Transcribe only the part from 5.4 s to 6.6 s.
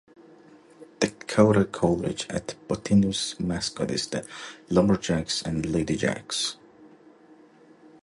and Ladyjacks.